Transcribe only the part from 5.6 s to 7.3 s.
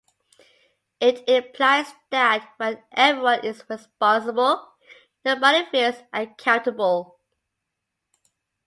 feels accountable.